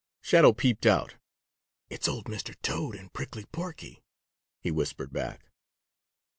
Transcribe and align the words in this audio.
Shadow 0.19 0.51
peeped 0.51 0.87
out. 0.87 1.17
"It's 1.87 2.07
old 2.07 2.25
Mr. 2.25 2.59
Toad 2.63 2.95
and 2.95 3.13
Prickly 3.13 3.45
Porky," 3.45 4.01
he 4.59 4.71
whispered 4.71 5.13
back. 5.13 5.51